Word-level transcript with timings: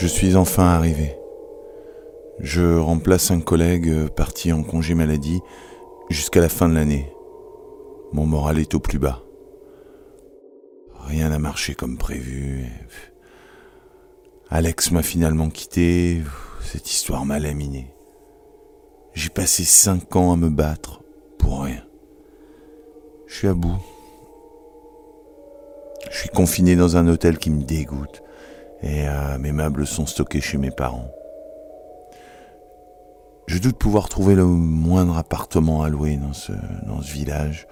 Je 0.00 0.06
suis 0.06 0.34
enfin 0.34 0.64
arrivé. 0.64 1.14
Je 2.38 2.78
remplace 2.78 3.30
un 3.30 3.40
collègue 3.40 4.08
parti 4.08 4.50
en 4.50 4.62
congé 4.62 4.94
maladie 4.94 5.42
jusqu'à 6.08 6.40
la 6.40 6.48
fin 6.48 6.70
de 6.70 6.74
l'année. 6.74 7.12
Mon 8.14 8.24
moral 8.24 8.58
est 8.58 8.74
au 8.74 8.80
plus 8.80 8.98
bas. 8.98 9.22
Rien 11.00 11.28
n'a 11.28 11.38
marché 11.38 11.74
comme 11.74 11.98
prévu. 11.98 12.64
Alex 14.48 14.90
m'a 14.90 15.02
finalement 15.02 15.50
quitté. 15.50 16.22
Cette 16.62 16.90
histoire 16.90 17.26
m'a 17.26 17.38
laminé. 17.38 17.92
J'ai 19.12 19.28
passé 19.28 19.64
cinq 19.64 20.16
ans 20.16 20.32
à 20.32 20.36
me 20.36 20.48
battre 20.48 21.02
pour 21.36 21.64
rien. 21.64 21.84
Je 23.26 23.34
suis 23.34 23.48
à 23.48 23.54
bout. 23.54 23.76
Je 26.10 26.16
suis 26.20 26.30
confiné 26.30 26.74
dans 26.74 26.96
un 26.96 27.06
hôtel 27.06 27.36
qui 27.36 27.50
me 27.50 27.64
dégoûte 27.64 28.22
et 28.82 29.08
euh, 29.08 29.38
mes 29.38 29.52
meubles 29.52 29.86
sont 29.86 30.06
stockés 30.06 30.40
chez 30.40 30.58
mes 30.58 30.70
parents. 30.70 31.10
Je 33.46 33.58
doute 33.58 33.78
pouvoir 33.78 34.08
trouver 34.08 34.34
le 34.36 34.44
moindre 34.46 35.18
appartement 35.18 35.82
à 35.82 35.88
louer 35.88 36.16
dans 36.16 36.32
ce, 36.32 36.52
village. 37.12 37.66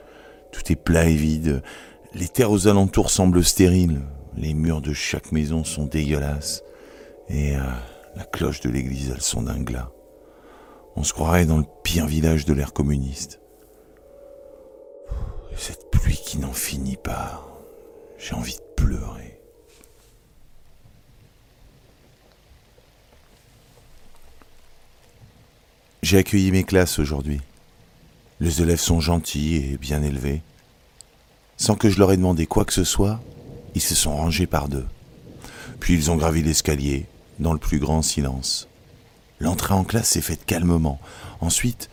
Tout 0.50 0.72
est 0.72 0.76
plat 0.76 1.06
et 1.06 1.14
vide. 1.14 1.62
Les 2.14 2.26
terres 2.26 2.50
aux 2.50 2.66
alentours 2.66 3.10
semblent 3.10 3.44
stériles. 3.44 4.00
Les 4.36 4.54
murs 4.54 4.80
de 4.80 4.92
chaque 4.92 5.30
maison 5.30 5.62
sont 5.62 5.86
dégueulasses. 5.86 6.64
Et 7.28 7.54
euh, 7.56 7.60
la 8.16 8.24
cloche 8.24 8.60
de 8.60 8.70
l'église 8.70 9.12
a 9.12 9.14
le 9.14 9.20
son 9.20 9.42
d'un 9.42 9.62
glas. 9.62 9.90
On 10.96 11.04
se 11.04 11.12
croirait 11.12 11.46
dans 11.46 11.58
le 11.58 11.66
pire 11.84 12.06
village 12.06 12.44
de 12.44 12.54
l'ère 12.54 12.72
communiste. 12.72 13.40
Cette 15.56 15.90
pluie 15.90 16.20
qui 16.24 16.38
n'en 16.38 16.52
finit 16.52 16.96
pas. 16.96 17.46
J'ai 18.18 18.34
envie 18.34 18.56
de 18.56 18.82
pleurer. 18.82 19.37
J'ai 26.00 26.18
accueilli 26.18 26.52
mes 26.52 26.62
classes 26.62 27.00
aujourd'hui. 27.00 27.40
Les 28.38 28.62
élèves 28.62 28.78
sont 28.78 29.00
gentils 29.00 29.56
et 29.56 29.78
bien 29.78 30.00
élevés. 30.00 30.42
Sans 31.56 31.74
que 31.74 31.90
je 31.90 31.98
leur 31.98 32.12
ai 32.12 32.16
demandé 32.16 32.46
quoi 32.46 32.64
que 32.64 32.72
ce 32.72 32.84
soit, 32.84 33.20
ils 33.74 33.82
se 33.82 33.96
sont 33.96 34.16
rangés 34.16 34.46
par 34.46 34.68
deux. 34.68 34.86
Puis 35.80 35.94
ils 35.94 36.10
ont 36.12 36.16
gravi 36.16 36.40
l'escalier, 36.40 37.06
dans 37.40 37.52
le 37.52 37.58
plus 37.58 37.80
grand 37.80 38.02
silence. 38.02 38.68
L'entrée 39.40 39.74
en 39.74 39.82
classe 39.82 40.10
s'est 40.10 40.20
faite 40.20 40.46
calmement. 40.46 41.00
Ensuite, 41.40 41.90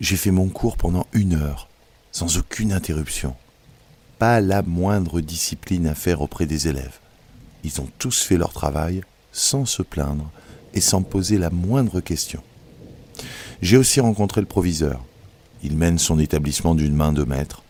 j'ai 0.00 0.16
fait 0.16 0.30
mon 0.30 0.48
cours 0.48 0.78
pendant 0.78 1.06
une 1.12 1.34
heure, 1.34 1.68
sans 2.12 2.38
aucune 2.38 2.72
interruption. 2.72 3.36
Pas 4.18 4.40
la 4.40 4.62
moindre 4.62 5.20
discipline 5.20 5.86
à 5.86 5.94
faire 5.94 6.22
auprès 6.22 6.46
des 6.46 6.66
élèves. 6.66 6.98
Ils 7.62 7.82
ont 7.82 7.88
tous 7.98 8.22
fait 8.22 8.38
leur 8.38 8.54
travail 8.54 9.02
sans 9.32 9.66
se 9.66 9.82
plaindre 9.82 10.30
et 10.72 10.80
sans 10.80 11.02
poser 11.02 11.36
la 11.36 11.50
moindre 11.50 12.00
question. 12.00 12.42
J'ai 13.62 13.76
aussi 13.76 14.00
rencontré 14.00 14.40
le 14.40 14.46
proviseur. 14.46 15.02
Il 15.62 15.76
mène 15.76 15.98
son 15.98 16.18
établissement 16.18 16.74
d'une 16.74 16.94
main 16.94 17.12
de 17.12 17.24
maître. 17.24 17.62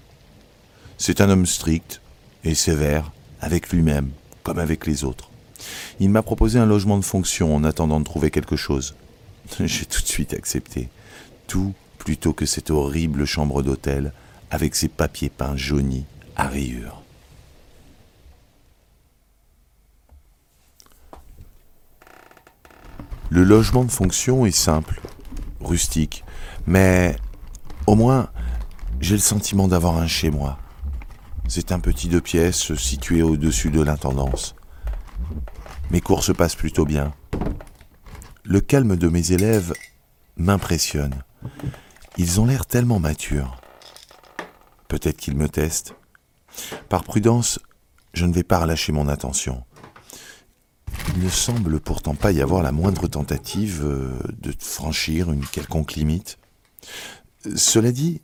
C'est 0.98 1.20
un 1.20 1.30
homme 1.30 1.46
strict 1.46 2.00
et 2.44 2.54
sévère 2.54 3.12
avec 3.40 3.70
lui-même 3.70 4.10
comme 4.42 4.58
avec 4.58 4.86
les 4.86 5.04
autres. 5.04 5.30
Il 6.00 6.10
m'a 6.10 6.22
proposé 6.22 6.58
un 6.58 6.66
logement 6.66 6.98
de 6.98 7.04
fonction 7.04 7.54
en 7.54 7.64
attendant 7.64 8.00
de 8.00 8.04
trouver 8.04 8.30
quelque 8.30 8.56
chose. 8.56 8.94
J'ai 9.60 9.86
tout 9.86 10.02
de 10.02 10.06
suite 10.06 10.34
accepté. 10.34 10.88
Tout 11.46 11.74
plutôt 11.98 12.32
que 12.32 12.46
cette 12.46 12.70
horrible 12.70 13.24
chambre 13.24 13.62
d'hôtel 13.62 14.12
avec 14.50 14.74
ses 14.74 14.88
papiers 14.88 15.30
peints 15.30 15.56
jaunis 15.56 16.04
à 16.36 16.48
rayures. 16.48 17.00
Le 23.30 23.42
logement 23.42 23.84
de 23.84 23.90
fonction 23.90 24.46
est 24.46 24.50
simple, 24.50 25.00
mais 26.66 27.16
au 27.86 27.94
moins 27.94 28.30
j'ai 29.00 29.14
le 29.14 29.20
sentiment 29.20 29.68
d'avoir 29.68 29.98
un 29.98 30.06
chez 30.06 30.30
moi. 30.30 30.58
C'est 31.48 31.72
un 31.72 31.80
petit 31.80 32.08
deux 32.08 32.20
pièces 32.20 32.74
situé 32.74 33.22
au-dessus 33.22 33.70
de 33.70 33.82
l'intendance. 33.82 34.54
Mes 35.90 36.00
cours 36.00 36.24
se 36.24 36.32
passent 36.32 36.54
plutôt 36.54 36.84
bien. 36.84 37.12
Le 38.44 38.60
calme 38.60 38.96
de 38.96 39.08
mes 39.08 39.32
élèves 39.32 39.74
m'impressionne. 40.36 41.22
Ils 42.16 42.40
ont 42.40 42.46
l'air 42.46 42.66
tellement 42.66 42.98
matures. 42.98 43.60
Peut-être 44.88 45.18
qu'ils 45.18 45.36
me 45.36 45.48
testent. 45.48 45.94
Par 46.88 47.04
prudence, 47.04 47.58
je 48.12 48.26
ne 48.26 48.32
vais 48.32 48.42
pas 48.42 48.60
relâcher 48.60 48.92
mon 48.92 49.08
attention. 49.08 49.64
Il 51.16 51.22
ne 51.22 51.28
semble 51.28 51.78
pourtant 51.78 52.16
pas 52.16 52.32
y 52.32 52.42
avoir 52.42 52.62
la 52.62 52.72
moindre 52.72 53.06
tentative 53.06 53.82
euh, 53.84 54.10
de 54.40 54.52
franchir 54.58 55.30
une 55.30 55.46
quelconque 55.46 55.94
limite. 55.94 56.38
Cela 57.54 57.92
dit, 57.92 58.20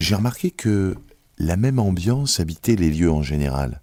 j'ai 0.00 0.16
remarqué 0.16 0.50
que 0.50 0.96
la 1.38 1.56
même 1.56 1.78
ambiance 1.78 2.40
habitait 2.40 2.74
les 2.74 2.90
lieux 2.90 3.12
en 3.12 3.22
général. 3.22 3.80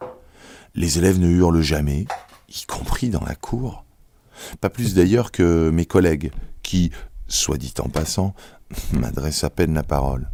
Les 0.76 0.98
élèves 0.98 1.18
ne 1.18 1.30
hurlent 1.30 1.62
jamais, 1.62 2.08
y 2.50 2.66
compris 2.66 3.10
dans 3.10 3.24
la 3.24 3.36
cour. 3.36 3.86
Pas 4.60 4.70
plus 4.70 4.96
d'ailleurs 4.96 5.32
que 5.32 5.70
mes 5.70 5.86
collègues, 5.86 6.32
qui, 6.62 6.92
soit 7.30 7.58
dit 7.58 7.74
en 7.80 7.88
passant, 7.88 8.34
m'adressent 8.94 9.46
à 9.46 9.50
peine 9.50 9.74
la 9.74 9.84
parole. 9.84 10.30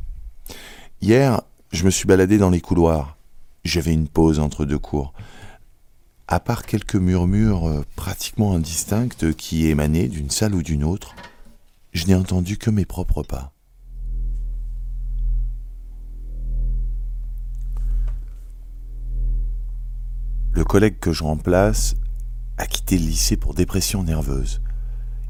Hier, 1.01 1.41
je 1.71 1.85
me 1.85 1.91
suis 1.91 2.07
baladé 2.07 2.39
dans 2.39 2.49
les 2.49 2.61
couloirs. 2.61 3.15
J'avais 3.63 3.93
une 3.93 4.07
pause 4.07 4.39
entre 4.39 4.65
deux 4.65 4.79
cours. 4.79 5.13
À 6.27 6.39
part 6.39 6.65
quelques 6.65 6.95
murmures 6.95 7.67
euh, 7.67 7.85
pratiquement 7.95 8.55
indistincts 8.55 9.09
qui 9.37 9.67
émanaient 9.67 10.07
d'une 10.07 10.31
salle 10.31 10.55
ou 10.55 10.63
d'une 10.63 10.83
autre, 10.83 11.15
je 11.93 12.07
n'ai 12.07 12.15
entendu 12.15 12.57
que 12.57 12.71
mes 12.71 12.85
propres 12.85 13.21
pas. 13.21 13.53
Le 20.51 20.63
collègue 20.63 20.97
que 20.99 21.13
je 21.13 21.23
remplace 21.23 21.95
a 22.57 22.65
quitté 22.65 22.97
le 22.97 23.05
lycée 23.05 23.37
pour 23.37 23.53
dépression 23.53 24.03
nerveuse. 24.03 24.61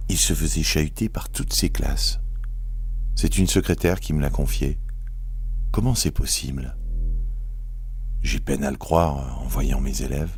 Il 0.08 0.18
se 0.18 0.34
faisait 0.34 0.64
chahuter 0.64 1.10
par 1.10 1.28
toutes 1.30 1.52
ses 1.52 1.70
classes. 1.70 2.22
C'est 3.16 3.38
une 3.38 3.48
secrétaire 3.48 4.00
qui 4.00 4.14
me 4.14 4.22
l'a 4.22 4.30
confié. 4.30 4.80
Comment 5.72 5.96
c'est 5.96 6.12
possible? 6.12 6.78
J'ai 8.22 8.40
peine 8.40 8.64
à 8.64 8.72
le 8.72 8.78
croire 8.78 9.42
en 9.42 9.48
voyant 9.48 9.82
mes 9.82 10.02
élèves. 10.02 10.38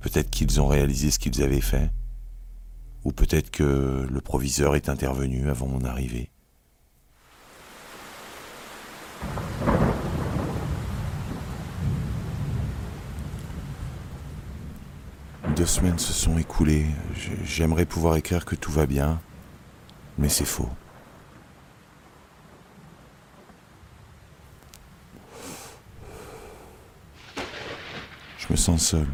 Peut-être 0.00 0.30
qu'ils 0.30 0.60
ont 0.60 0.66
réalisé 0.66 1.10
ce 1.10 1.18
qu'ils 1.18 1.42
avaient 1.42 1.60
fait, 1.60 1.90
ou 3.04 3.12
peut-être 3.12 3.50
que 3.50 4.06
le 4.08 4.20
proviseur 4.20 4.76
est 4.76 4.88
intervenu 4.88 5.50
avant 5.50 5.66
mon 5.66 5.84
arrivée. 5.84 6.30
Deux 15.56 15.66
semaines 15.66 15.98
se 15.98 16.12
sont 16.12 16.38
écoulées. 16.38 16.86
J'aimerais 17.44 17.84
pouvoir 17.84 18.14
écrire 18.14 18.44
que 18.44 18.54
tout 18.54 18.70
va 18.70 18.86
bien, 18.86 19.20
mais 20.16 20.28
c'est 20.28 20.44
faux. 20.44 20.68
Je 28.38 28.46
me 28.50 28.56
sens 28.56 28.86
seul, 28.86 29.06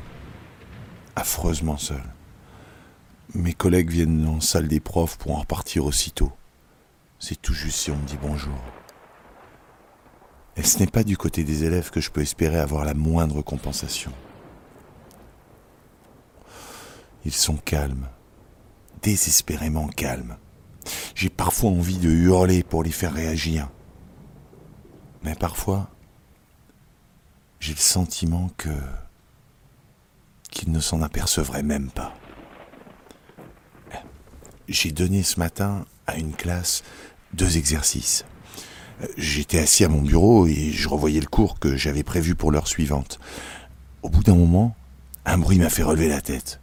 affreusement 1.16 1.76
seul. 1.76 2.02
Mes 3.34 3.54
collègues 3.54 3.90
viennent 3.90 4.26
en 4.26 4.40
salle 4.40 4.68
des 4.68 4.80
profs 4.80 5.16
pour 5.16 5.32
en 5.32 5.40
repartir 5.40 5.84
aussitôt. 5.86 6.32
C'est 7.18 7.40
tout 7.40 7.54
juste 7.54 7.78
si 7.78 7.90
on 7.90 7.96
me 7.96 8.06
dit 8.06 8.18
bonjour. 8.20 8.58
Et 10.56 10.62
ce 10.62 10.78
n'est 10.78 10.86
pas 10.86 11.02
du 11.02 11.16
côté 11.16 11.42
des 11.42 11.64
élèves 11.64 11.90
que 11.90 12.00
je 12.00 12.10
peux 12.10 12.20
espérer 12.20 12.58
avoir 12.58 12.84
la 12.84 12.94
moindre 12.94 13.42
compensation. 13.42 14.12
Ils 17.24 17.32
sont 17.32 17.56
calmes, 17.56 18.08
désespérément 19.02 19.88
calmes. 19.88 20.36
J'ai 21.14 21.30
parfois 21.30 21.70
envie 21.70 21.98
de 21.98 22.10
hurler 22.10 22.62
pour 22.62 22.82
les 22.82 22.92
faire 22.92 23.14
réagir. 23.14 23.68
Mais 25.22 25.34
parfois, 25.34 25.88
j'ai 27.58 27.72
le 27.72 27.78
sentiment 27.78 28.50
que 28.58 28.68
qu'ils 30.54 30.72
ne 30.72 30.80
s'en 30.80 31.02
apercevraient 31.02 31.62
même 31.62 31.90
pas. 31.90 32.14
J'ai 34.66 34.92
donné 34.92 35.22
ce 35.22 35.38
matin 35.38 35.84
à 36.06 36.16
une 36.16 36.32
classe 36.32 36.82
deux 37.34 37.58
exercices. 37.58 38.24
J'étais 39.18 39.58
assis 39.58 39.84
à 39.84 39.90
mon 39.90 40.00
bureau 40.00 40.46
et 40.46 40.70
je 40.72 40.88
revoyais 40.88 41.20
le 41.20 41.26
cours 41.26 41.58
que 41.58 41.76
j'avais 41.76 42.02
prévu 42.02 42.34
pour 42.34 42.50
l'heure 42.50 42.68
suivante. 42.68 43.18
Au 44.02 44.08
bout 44.08 44.22
d'un 44.22 44.36
moment, 44.36 44.74
un 45.26 45.36
bruit 45.36 45.58
m'a 45.58 45.68
fait 45.68 45.82
relever 45.82 46.08
la 46.08 46.22
tête 46.22 46.60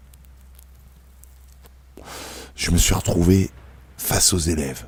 je 2.62 2.70
me 2.70 2.78
suis 2.78 2.94
retrouvé 2.94 3.50
face 3.98 4.34
aux 4.34 4.38
élèves 4.38 4.86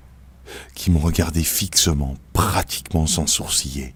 qui 0.75 0.91
me 0.91 0.99
regardaient 0.99 1.43
fixement, 1.43 2.13
pratiquement 2.31 3.07
sans 3.07 3.25
sourciller. 3.25 3.95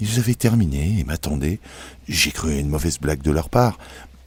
Ils 0.00 0.18
avaient 0.18 0.34
terminé 0.34 0.98
et 0.98 1.04
m'attendaient. 1.04 1.60
J'ai 2.08 2.30
cru 2.30 2.58
une 2.58 2.68
mauvaise 2.68 2.98
blague 2.98 3.22
de 3.22 3.30
leur 3.30 3.50
part. 3.50 3.78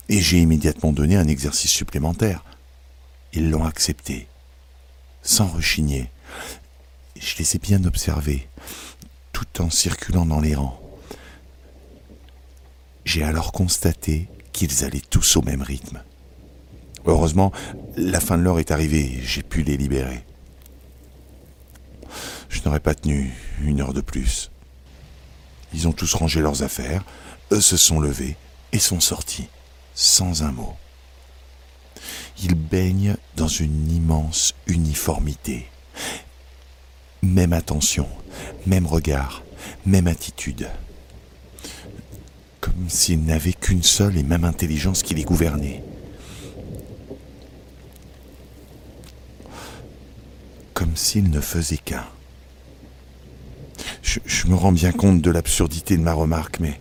Et 0.09 0.21
j'ai 0.21 0.39
immédiatement 0.39 0.91
donné 0.91 1.15
un 1.15 1.27
exercice 1.27 1.71
supplémentaire. 1.71 2.43
Ils 3.31 3.49
l'ont 3.49 3.65
accepté, 3.65 4.27
sans 5.23 5.47
rechigner. 5.47 6.09
Je 7.19 7.37
les 7.39 7.55
ai 7.55 7.59
bien 7.59 7.83
observés, 7.85 8.47
tout 9.31 9.61
en 9.61 9.69
circulant 9.69 10.25
dans 10.25 10.41
les 10.41 10.55
rangs. 10.55 10.79
J'ai 13.05 13.23
alors 13.23 13.51
constaté 13.51 14.27
qu'ils 14.51 14.83
allaient 14.83 15.01
tous 15.09 15.37
au 15.37 15.41
même 15.41 15.61
rythme. 15.61 16.03
Heureusement, 17.05 17.51
la 17.97 18.19
fin 18.19 18.37
de 18.37 18.43
l'heure 18.43 18.59
est 18.59 18.71
arrivée 18.71 19.19
j'ai 19.23 19.43
pu 19.43 19.63
les 19.63 19.77
libérer. 19.77 20.23
Je 22.49 22.61
n'aurais 22.63 22.79
pas 22.79 22.93
tenu 22.93 23.33
une 23.61 23.81
heure 23.81 23.93
de 23.93 24.01
plus. 24.01 24.51
Ils 25.73 25.87
ont 25.87 25.91
tous 25.91 26.13
rangé 26.13 26.39
leurs 26.39 26.63
affaires, 26.63 27.03
eux 27.51 27.61
se 27.61 27.77
sont 27.77 27.99
levés 27.99 28.35
et 28.71 28.79
sont 28.79 28.99
sortis, 28.99 29.47
sans 29.95 30.43
un 30.43 30.51
mot. 30.51 30.75
Ils 32.41 32.55
baignent 32.55 33.15
dans 33.35 33.47
une 33.47 33.91
immense 33.91 34.53
uniformité. 34.67 35.67
Même 37.21 37.53
attention, 37.53 38.07
même 38.65 38.85
regard, 38.85 39.43
même 39.85 40.07
attitude. 40.07 40.69
Comme 42.59 42.89
s'ils 42.89 43.23
n'avaient 43.23 43.53
qu'une 43.53 43.83
seule 43.83 44.17
et 44.17 44.23
même 44.23 44.45
intelligence 44.45 45.03
qui 45.03 45.15
les 45.15 45.23
gouvernait. 45.23 45.83
Comme 50.73 50.95
s'ils 50.95 51.29
ne 51.29 51.41
faisaient 51.41 51.77
qu'un. 51.77 52.05
Je, 54.25 54.47
me 54.47 54.55
rends 54.55 54.71
bien 54.71 54.91
compte 54.91 55.21
de 55.21 55.31
l'absurdité 55.31 55.97
de 55.97 56.03
ma 56.03 56.13
remarque, 56.13 56.59
mais 56.59 56.79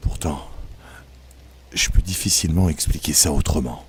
pourtant, 0.00 0.38
je 1.72 1.88
peux 1.90 2.02
difficilement 2.02 2.68
expliquer 2.68 3.12
ça 3.12 3.32
autrement. 3.32 3.84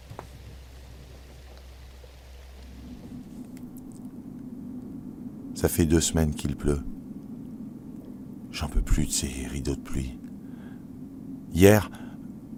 Ça 5.56 5.68
fait 5.68 5.86
deux 5.86 6.00
semaines 6.00 6.34
qu'il 6.34 6.56
pleut. 6.56 6.81
J'en 8.51 8.69
peux 8.69 8.81
plus 8.81 9.07
de 9.07 9.12
ces 9.12 9.48
rideaux 9.51 9.75
de 9.75 9.81
pluie. 9.81 10.18
Hier, 11.54 11.90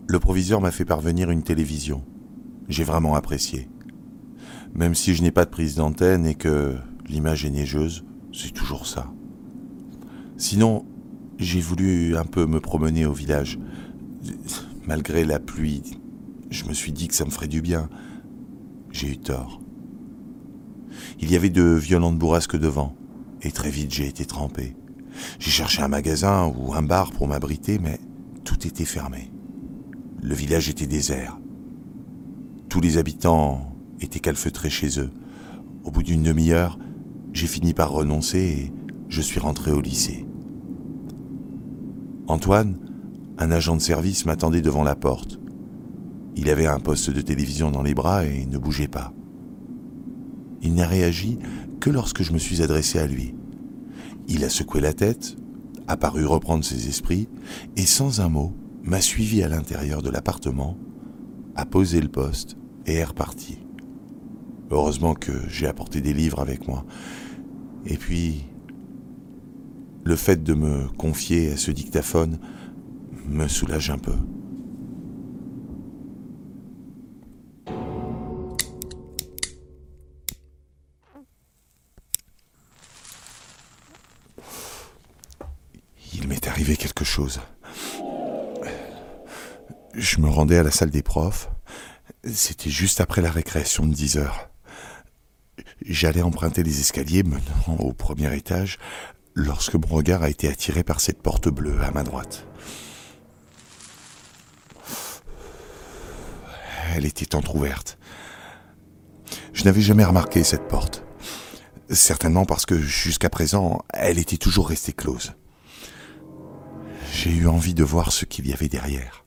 le 0.08 0.20
proviseur 0.20 0.62
m'a 0.62 0.72
fait 0.72 0.86
parvenir 0.86 1.32
une 1.32 1.44
télévision. 1.44 2.04
J'ai 2.68 2.84
vraiment 2.84 3.16
apprécié. 3.16 3.70
Même 4.76 4.96
si 4.96 5.16
je 5.16 5.24
n'ai 5.24 5.32
pas 5.32 5.46
de 5.46 5.50
prise 5.50 5.76
d'antenne 5.76 6.26
et 6.26 6.36
que 6.36 6.78
l'image 7.08 7.46
est 7.46 7.50
neigeuse, 7.50 8.04
c'est 8.32 8.54
toujours 8.54 8.86
ça. 8.86 9.12
Sinon, 10.40 10.86
j'ai 11.38 11.60
voulu 11.60 12.16
un 12.16 12.24
peu 12.24 12.46
me 12.46 12.62
promener 12.62 13.06
au 13.06 13.12
village. 13.12 13.60
Malgré 14.88 15.26
la 15.26 15.38
pluie, 15.38 15.84
je 16.50 16.64
me 16.64 16.74
suis 16.74 16.94
dit 16.94 17.10
que 17.10 17.14
ça 17.14 17.26
me 17.26 17.30
ferait 17.30 17.50
du 17.50 17.62
bien. 17.62 17.90
J'ai 18.90 19.10
eu 19.10 19.18
tort. 19.18 19.60
Il 21.20 21.30
y 21.30 21.36
avait 21.36 21.50
de 21.50 21.64
violentes 21.64 22.18
bourrasques 22.18 22.58
devant, 22.58 22.96
et 23.42 23.52
très 23.52 23.70
vite 23.70 23.94
j'ai 23.94 24.08
été 24.08 24.24
trempé. 24.24 24.78
J'ai 25.40 25.52
cherché 25.52 25.82
un 25.82 25.90
magasin 25.90 26.48
ou 26.58 26.74
un 26.74 26.84
bar 26.84 27.12
pour 27.12 27.28
m'abriter, 27.28 27.78
mais 27.78 28.00
tout 28.46 28.66
était 28.66 28.86
fermé. 28.86 29.34
Le 30.24 30.34
village 30.34 30.70
était 30.70 30.88
désert. 30.88 31.38
Tous 32.70 32.80
les 32.80 32.98
habitants 32.98 33.76
étaient 34.00 34.22
calfeutrés 34.22 34.70
chez 34.70 35.02
eux. 35.02 35.12
Au 35.84 35.92
bout 35.92 36.04
d'une 36.04 36.24
demi-heure, 36.24 36.80
j'ai 37.34 37.48
fini 37.48 37.74
par 37.74 37.92
renoncer 37.92 38.40
et 38.40 38.74
je 39.10 39.22
suis 39.22 39.42
rentré 39.42 39.72
au 39.74 39.82
lycée. 39.82 40.26
Antoine, 42.30 42.78
un 43.40 43.50
agent 43.50 43.76
de 43.76 43.82
service, 43.82 44.28
m'attendait 44.28 44.62
devant 44.62 44.84
la 44.84 44.96
porte. 44.96 45.40
Il 46.36 46.52
avait 46.52 46.68
un 46.68 46.80
poste 46.80 47.10
de 47.10 47.22
télévision 47.22 47.72
dans 47.72 47.82
les 47.82 47.96
bras 47.96 48.24
et 48.24 48.46
ne 48.46 48.60
bougeait 48.60 48.88
pas. 48.88 49.12
Il 50.62 50.76
n'a 50.76 50.86
réagi 50.86 51.40
que 51.80 51.90
lorsque 51.90 52.22
je 52.22 52.32
me 52.32 52.38
suis 52.38 52.62
adressé 52.62 53.00
à 53.00 53.08
lui. 53.08 53.34
Il 54.28 54.44
a 54.44 54.50
secoué 54.50 54.80
la 54.80 54.94
tête, 54.94 55.38
a 55.88 55.98
paru 55.98 56.24
reprendre 56.24 56.64
ses 56.64 56.88
esprits, 56.88 57.28
et 57.76 57.88
sans 57.88 58.22
un 58.22 58.30
mot, 58.30 58.54
m'a 58.84 59.02
suivi 59.02 59.42
à 59.42 59.50
l'intérieur 59.50 60.04
de 60.04 60.12
l'appartement, 60.12 60.78
a 61.56 61.66
posé 61.66 62.00
le 62.00 62.10
poste 62.10 62.58
et 62.86 62.94
est 62.94 63.06
reparti. 63.06 63.58
Heureusement 64.70 65.16
que 65.16 65.32
j'ai 65.48 65.66
apporté 65.66 66.00
des 66.00 66.14
livres 66.14 66.42
avec 66.42 66.68
moi. 66.68 66.86
Et 67.88 67.98
puis, 67.98 68.46
le 70.04 70.16
fait 70.16 70.44
de 70.44 70.54
me 70.54 70.88
confier 70.98 71.54
à 71.54 71.58
ce 71.58 71.72
dictaphone 71.72 72.40
me 73.26 73.48
soulage 73.48 73.90
un 73.90 73.98
peu. 73.98 74.16
Il 86.14 86.28
m'est 86.28 86.48
arrivé 86.48 86.76
quelque 86.76 87.06
chose. 87.06 87.40
Je 89.94 90.20
me 90.20 90.28
rendais 90.30 90.58
à 90.58 90.64
la 90.64 90.72
salle 90.72 90.90
des 90.90 91.04
profs. 91.04 91.50
C'était 92.24 92.70
juste 92.70 93.00
après 93.02 93.22
la 93.22 93.32
récréation 93.32 93.86
de 93.86 93.94
10 93.94 94.18
heures. 94.18 94.50
J'allais 95.86 96.22
emprunter 96.22 96.64
les 96.64 96.80
escaliers 96.80 97.24
menant 97.24 97.78
au 97.80 97.94
premier 97.94 98.36
étage 98.36 98.78
lorsque 99.34 99.76
mon 99.76 99.88
regard 99.88 100.24
a 100.24 100.30
été 100.30 100.48
attiré 100.48 100.84
par 100.84 101.00
cette 101.00 101.22
porte 101.22 101.50
bleue 101.50 101.82
à 101.82 101.92
ma 101.92 102.04
droite. 102.04 102.46
Elle 106.96 107.06
était 107.06 107.36
entr'ouverte. 107.36 107.98
Je 109.54 109.64
n'avais 109.64 109.82
jamais 109.82 110.04
remarqué 110.04 110.44
cette 110.44 110.68
porte. 110.68 111.04
Certainement 111.90 112.46
parce 112.46 112.66
que 112.66 112.80
jusqu'à 112.80 113.30
présent, 113.30 113.84
elle 113.94 114.20
était 114.20 114.38
toujours 114.38 114.70
restée 114.70 114.94
close. 114.94 115.34
J'ai 117.14 117.32
eu 117.32 117.48
envie 117.48 117.74
de 117.74 117.84
voir 117.84 118.12
ce 118.12 118.26
qu'il 118.26 118.48
y 118.48 118.54
avait 118.54 118.70
derrière. 118.70 119.26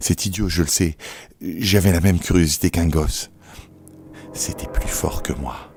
C'est 0.00 0.26
idiot, 0.26 0.48
je 0.48 0.62
le 0.62 0.68
sais. 0.68 0.96
J'avais 1.40 1.92
la 1.92 2.00
même 2.00 2.20
curiosité 2.20 2.70
qu'un 2.70 2.88
gosse. 2.88 3.30
C'était 4.32 4.68
plus 4.68 4.88
fort 4.88 5.22
que 5.22 5.32
moi. 5.32 5.72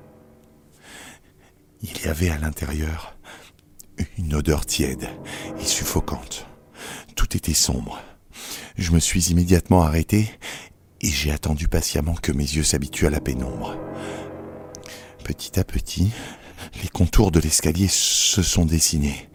Il 1.82 2.02
y 2.04 2.08
avait 2.08 2.30
à 2.30 2.38
l'intérieur 2.38 3.16
une 4.18 4.34
odeur 4.34 4.66
tiède 4.66 5.08
et 5.58 5.64
suffocante. 5.64 6.46
Tout 7.16 7.36
était 7.36 7.54
sombre. 7.54 8.00
Je 8.76 8.92
me 8.92 8.98
suis 8.98 9.30
immédiatement 9.30 9.82
arrêté 9.82 10.30
et 11.00 11.08
j'ai 11.08 11.30
attendu 11.30 11.68
patiemment 11.68 12.14
que 12.14 12.32
mes 12.32 12.44
yeux 12.44 12.64
s'habituent 12.64 13.06
à 13.06 13.10
la 13.10 13.20
pénombre. 13.20 13.76
Petit 15.24 15.58
à 15.58 15.64
petit, 15.64 16.10
les 16.82 16.88
contours 16.88 17.30
de 17.30 17.40
l'escalier 17.40 17.88
se 17.88 18.42
sont 18.42 18.66
dessinés. 18.66 19.28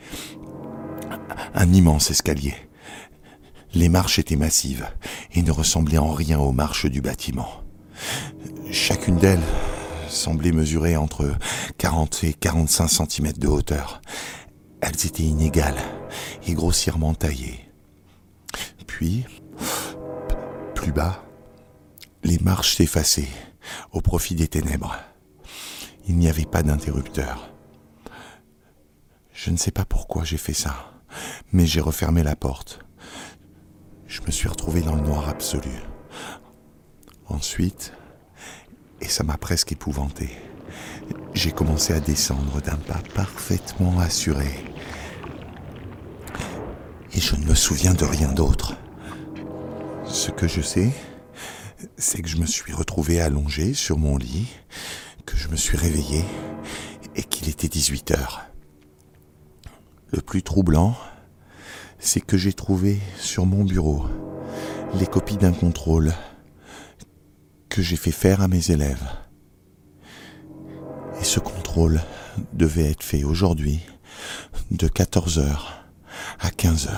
Un 1.53 1.73
immense 1.73 2.11
escalier. 2.11 2.55
Les 3.73 3.89
marches 3.89 4.19
étaient 4.19 4.35
massives 4.35 4.87
et 5.33 5.41
ne 5.41 5.51
ressemblaient 5.51 5.97
en 5.97 6.13
rien 6.13 6.39
aux 6.39 6.51
marches 6.51 6.85
du 6.85 7.01
bâtiment. 7.01 7.63
Chacune 8.71 9.17
d'elles 9.17 9.43
semblait 10.15 10.51
mesurer 10.51 10.97
entre 10.97 11.35
40 11.77 12.23
et 12.23 12.33
45 12.33 12.87
cm 12.87 13.33
de 13.33 13.47
hauteur. 13.47 14.01
Elles 14.81 15.05
étaient 15.05 15.23
inégales 15.23 15.81
et 16.47 16.53
grossièrement 16.53 17.13
taillées. 17.13 17.59
Puis, 18.87 19.25
plus 20.73 20.91
bas, 20.91 21.23
les 22.23 22.39
marches 22.39 22.75
s'effaçaient 22.75 23.29
au 23.91 24.01
profit 24.01 24.35
des 24.35 24.47
ténèbres. 24.47 24.95
Il 26.07 26.17
n'y 26.17 26.29
avait 26.29 26.45
pas 26.45 26.63
d'interrupteur. 26.63 27.49
Je 29.33 29.49
ne 29.49 29.57
sais 29.57 29.71
pas 29.71 29.85
pourquoi 29.85 30.23
j'ai 30.23 30.37
fait 30.37 30.53
ça, 30.53 30.93
mais 31.51 31.65
j'ai 31.65 31.81
refermé 31.81 32.23
la 32.23 32.35
porte. 32.35 32.79
Je 34.07 34.21
me 34.21 34.31
suis 34.31 34.47
retrouvé 34.47 34.81
dans 34.81 34.95
le 34.95 35.01
noir 35.01 35.27
absolu. 35.29 35.71
Ensuite, 37.27 37.91
et 39.01 39.07
ça 39.07 39.23
m'a 39.23 39.37
presque 39.37 39.71
épouvanté, 39.71 40.29
j'ai 41.33 41.51
commencé 41.51 41.93
à 41.93 41.99
descendre 41.99 42.61
d'un 42.61 42.75
pas 42.75 43.01
parfaitement 43.13 43.99
assuré. 43.99 44.47
Et 47.13 47.19
je 47.19 47.35
ne 47.35 47.45
me 47.45 47.55
souviens 47.55 47.93
de 47.93 48.05
rien 48.05 48.31
d'autre. 48.31 48.75
Ce 50.05 50.31
que 50.31 50.47
je 50.47 50.61
sais, 50.61 50.91
c'est 51.97 52.21
que 52.21 52.27
je 52.27 52.37
me 52.37 52.45
suis 52.45 52.73
retrouvé 52.73 53.21
allongé 53.21 53.73
sur 53.73 53.97
mon 53.97 54.17
lit, 54.17 54.47
que 55.25 55.37
je 55.37 55.47
me 55.47 55.55
suis 55.55 55.77
réveillé 55.77 56.23
et 57.15 57.23
qu'il 57.23 57.49
était 57.49 57.67
18 57.67 58.11
heures. 58.11 58.45
Le 60.11 60.21
plus 60.21 60.43
troublant, 60.43 60.95
c'est 61.99 62.21
que 62.21 62.37
j'ai 62.37 62.53
trouvé 62.53 62.99
sur 63.17 63.45
mon 63.45 63.63
bureau 63.63 64.05
les 64.99 65.07
copies 65.07 65.37
d'un 65.37 65.51
contrôle 65.51 66.13
que 67.69 67.81
j'ai 67.81 67.95
fait 67.95 68.11
faire 68.11 68.41
à 68.41 68.47
mes 68.47 68.71
élèves. 68.71 69.03
Et 71.19 71.23
ce 71.23 71.39
contrôle 71.39 72.01
devait 72.53 72.89
être 72.91 73.03
fait 73.03 73.23
aujourd'hui 73.23 73.79
de 74.71 74.87
14h 74.87 75.57
à 76.39 76.49
15h. 76.49 76.91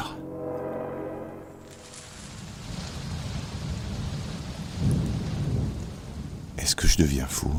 Est-ce 6.58 6.76
que 6.76 6.88
je 6.88 6.98
deviens 6.98 7.28
fou? 7.28 7.52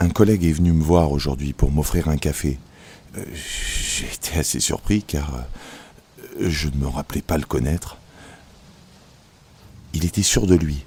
Un 0.00 0.08
collègue 0.08 0.44
est 0.44 0.52
venu 0.52 0.72
me 0.72 0.82
voir 0.82 1.12
aujourd'hui 1.12 1.52
pour 1.52 1.70
m'offrir 1.70 2.08
un 2.08 2.16
café. 2.16 2.58
Euh, 3.16 3.24
j'ai 3.32 4.06
été 4.06 4.38
assez 4.38 4.60
surpris 4.60 5.02
car 5.02 5.34
euh, 5.34 6.48
je 6.48 6.68
ne 6.68 6.76
me 6.76 6.88
rappelais 6.88 7.22
pas 7.22 7.38
le 7.38 7.44
connaître. 7.44 7.98
Il 9.92 10.04
était 10.04 10.22
sûr 10.22 10.46
de 10.46 10.54
lui 10.54 10.84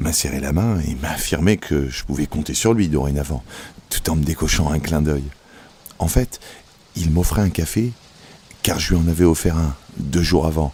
m'a 0.00 0.12
serré 0.12 0.40
la 0.40 0.52
main 0.52 0.80
et 0.80 0.94
m'a 0.96 1.10
affirmé 1.10 1.58
que 1.58 1.88
je 1.88 2.04
pouvais 2.04 2.26
compter 2.26 2.54
sur 2.54 2.72
lui 2.74 2.88
dorénavant, 2.88 3.44
tout 3.90 4.10
en 4.10 4.16
me 4.16 4.24
décochant 4.24 4.70
un 4.72 4.80
clin 4.80 5.02
d'œil. 5.02 5.24
En 5.98 6.08
fait, 6.08 6.40
il 6.96 7.10
m'offrait 7.10 7.42
un 7.42 7.50
café 7.50 7.92
car 8.62 8.78
je 8.78 8.94
lui 8.94 9.02
en 9.02 9.08
avais 9.08 9.24
offert 9.24 9.56
un 9.56 9.76
deux 9.98 10.22
jours 10.22 10.46
avant, 10.46 10.72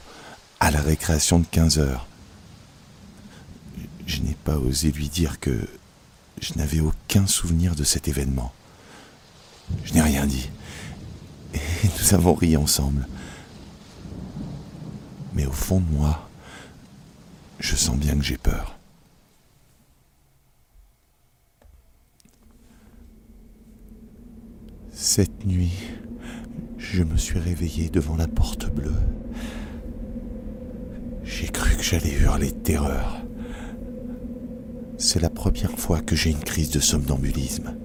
à 0.60 0.70
la 0.70 0.80
récréation 0.80 1.40
de 1.40 1.46
15 1.50 1.78
heures. 1.78 2.06
Je 4.06 4.20
n'ai 4.22 4.36
pas 4.44 4.56
osé 4.56 4.92
lui 4.92 5.08
dire 5.08 5.40
que 5.40 5.68
je 6.40 6.54
n'avais 6.54 6.80
aucun 6.80 7.26
souvenir 7.26 7.74
de 7.74 7.84
cet 7.84 8.08
événement. 8.08 8.52
Je 9.84 9.92
n'ai 9.94 10.02
rien 10.02 10.26
dit. 10.26 10.48
Et 11.54 11.58
nous 11.98 12.14
avons 12.14 12.34
ri 12.34 12.56
ensemble. 12.56 13.06
Mais 15.34 15.46
au 15.46 15.52
fond 15.52 15.80
de 15.80 15.90
moi, 15.90 16.28
je 17.58 17.74
sens 17.74 17.96
bien 17.96 18.16
que 18.16 18.22
j'ai 18.22 18.38
peur. 18.38 18.76
Cette 25.08 25.46
nuit, 25.46 25.70
je 26.78 27.04
me 27.04 27.16
suis 27.16 27.38
réveillé 27.38 27.90
devant 27.90 28.16
la 28.16 28.26
porte 28.26 28.68
bleue. 28.68 28.90
J'ai 31.22 31.46
cru 31.46 31.76
que 31.76 31.82
j'allais 31.84 32.12
hurler 32.12 32.50
de 32.50 32.56
terreur. 32.56 33.22
C'est 34.98 35.22
la 35.22 35.30
première 35.30 35.78
fois 35.78 36.00
que 36.00 36.16
j'ai 36.16 36.30
une 36.30 36.42
crise 36.42 36.70
de 36.70 36.80
somnambulisme. 36.80 37.76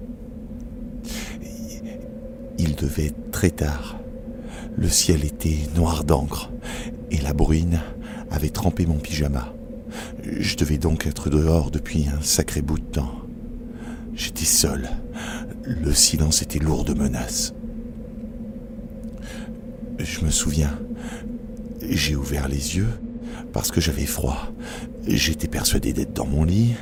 Il 2.58 2.74
devait 2.74 3.06
être 3.06 3.30
très 3.30 3.50
tard. 3.50 4.00
Le 4.76 4.88
ciel 4.88 5.24
était 5.24 5.58
noir 5.76 6.02
d'encre 6.02 6.50
et 7.12 7.18
la 7.18 7.34
bruine 7.34 7.78
avait 8.32 8.50
trempé 8.50 8.84
mon 8.84 8.98
pyjama. 8.98 9.54
Je 10.24 10.56
devais 10.56 10.76
donc 10.76 11.06
être 11.06 11.30
dehors 11.30 11.70
depuis 11.70 12.08
un 12.08 12.20
sacré 12.20 12.62
bout 12.62 12.80
de 12.80 12.84
temps. 12.84 13.14
J'étais 14.12 14.44
seul. 14.44 14.90
Le 15.64 15.94
silence 15.94 16.42
était 16.42 16.58
lourd 16.58 16.84
de 16.84 16.94
menaces. 16.94 17.54
Je 19.98 20.24
me 20.24 20.30
souviens, 20.30 20.78
j'ai 21.88 22.16
ouvert 22.16 22.48
les 22.48 22.76
yeux 22.76 22.88
parce 23.52 23.70
que 23.70 23.80
j'avais 23.80 24.06
froid. 24.06 24.52
J'étais 25.06 25.48
persuadé 25.48 25.92
d'être 25.92 26.12
dans 26.12 26.26
mon 26.26 26.44
lit, 26.44 26.74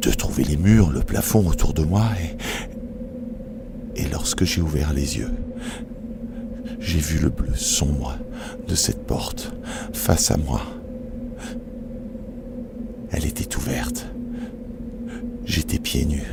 de 0.00 0.10
trouver 0.10 0.44
les 0.44 0.56
murs, 0.56 0.90
le 0.90 1.00
plafond 1.00 1.46
autour 1.46 1.72
de 1.72 1.82
moi, 1.82 2.06
et, 3.96 4.02
et 4.02 4.08
lorsque 4.08 4.44
j'ai 4.44 4.62
ouvert 4.62 4.92
les 4.92 5.18
yeux, 5.18 5.30
j'ai 6.80 6.98
vu 6.98 7.18
le 7.18 7.28
bleu 7.28 7.54
sombre 7.54 8.16
de 8.66 8.74
cette 8.74 9.06
porte 9.06 9.52
face 9.92 10.30
à 10.30 10.36
moi. 10.36 10.62
Elle 13.10 13.26
était 13.26 13.56
ouverte. 13.56 14.06
J'étais 15.44 15.78
pieds 15.78 16.06
nus, 16.06 16.26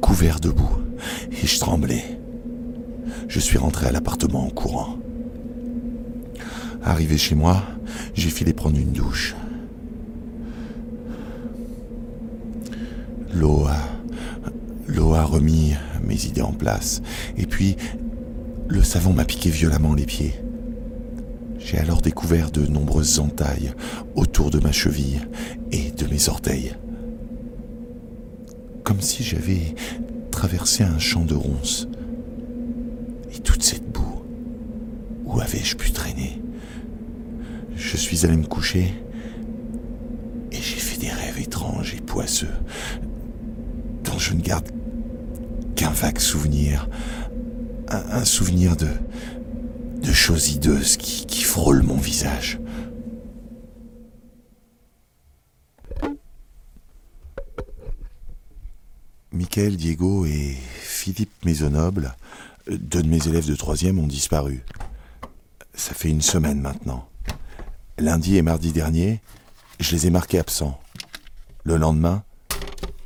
couvert 0.00 0.40
de 0.40 0.50
boue, 0.50 0.78
et 1.30 1.46
je 1.46 1.58
tremblais. 1.58 2.04
Je 3.28 3.40
suis 3.40 3.58
rentré 3.58 3.86
à 3.86 3.92
l'appartement 3.92 4.46
en 4.46 4.50
courant. 4.50 4.98
Arrivé 6.82 7.16
chez 7.16 7.34
moi, 7.34 7.62
j'ai 8.14 8.30
filé 8.30 8.52
prendre 8.52 8.78
une 8.78 8.92
douche. 8.92 9.34
L'eau 13.32 13.64
a, 13.66 13.76
l'eau 14.86 15.14
a 15.14 15.24
remis 15.24 15.74
mes 16.02 16.26
idées 16.26 16.42
en 16.42 16.52
place. 16.52 17.02
Et 17.36 17.46
puis, 17.46 17.76
le 18.68 18.82
savon 18.82 19.12
m'a 19.12 19.24
piqué 19.24 19.50
violemment 19.50 19.94
les 19.94 20.06
pieds. 20.06 20.34
J'ai 21.58 21.78
alors 21.78 22.02
découvert 22.02 22.50
de 22.50 22.66
nombreuses 22.66 23.18
entailles 23.18 23.72
autour 24.14 24.50
de 24.50 24.60
ma 24.60 24.72
cheville 24.72 25.26
et 25.72 25.90
de 25.90 26.06
mes 26.06 26.28
orteils. 26.28 26.74
Comme 28.84 29.00
si 29.00 29.24
j'avais 29.24 29.74
traversé 30.30 30.84
un 30.84 30.98
champ 30.98 31.24
de 31.24 31.34
ronces. 31.34 31.88
Et 33.34 33.38
toute 33.40 33.62
cette 33.62 33.90
boue, 33.90 34.22
où 35.24 35.40
avais-je 35.40 35.74
pu 35.76 35.90
traîner? 35.90 36.40
Je 37.74 37.96
suis 37.96 38.24
allé 38.24 38.36
me 38.36 38.46
coucher 38.46 38.94
et 40.52 40.56
j'ai 40.56 40.76
fait 40.76 41.00
des 41.00 41.10
rêves 41.10 41.40
étranges 41.40 41.94
et 41.94 42.00
poisseux 42.00 42.54
dont 44.04 44.18
je 44.18 44.34
ne 44.34 44.40
garde 44.40 44.68
qu'un 45.74 45.90
vague 45.90 46.18
souvenir, 46.18 46.88
un, 47.88 48.24
souvenir 48.24 48.76
de, 48.76 48.88
de 50.02 50.12
choses 50.12 50.52
hideuses 50.52 50.96
qui, 50.96 51.26
qui 51.26 51.42
frôlent 51.42 51.82
mon 51.82 51.96
visage. 51.96 52.60
Michael 59.34 59.76
Diego 59.76 60.24
et 60.26 60.56
Philippe 60.80 61.44
Maisonnoble, 61.44 62.14
deux 62.70 63.02
de 63.02 63.08
mes 63.08 63.26
élèves 63.26 63.48
de 63.48 63.56
troisième, 63.56 63.98
ont 63.98 64.06
disparu. 64.06 64.62
Ça 65.74 65.92
fait 65.92 66.08
une 66.08 66.22
semaine 66.22 66.60
maintenant. 66.60 67.08
Lundi 67.98 68.36
et 68.36 68.42
mardi 68.42 68.70
dernier, 68.70 69.20
je 69.80 69.90
les 69.90 70.06
ai 70.06 70.10
marqués 70.10 70.38
absents. 70.38 70.80
Le 71.64 71.76
lendemain, 71.76 72.22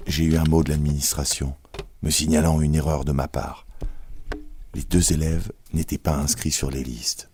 j'ai 0.06 0.24
eu 0.24 0.36
un 0.36 0.44
mot 0.44 0.62
de 0.62 0.68
l'administration, 0.68 1.54
me 2.02 2.10
signalant 2.10 2.60
une 2.60 2.74
erreur 2.74 3.06
de 3.06 3.12
ma 3.12 3.26
part. 3.26 3.66
Les 4.74 4.82
deux 4.82 5.14
élèves 5.14 5.50
n'étaient 5.72 5.96
pas 5.96 6.14
inscrits 6.14 6.52
sur 6.52 6.70
les 6.70 6.84
listes. 6.84 7.30